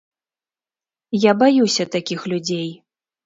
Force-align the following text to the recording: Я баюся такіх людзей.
Я 1.29 1.35
баюся 1.43 1.83
такіх 1.97 2.25
людзей. 2.35 2.69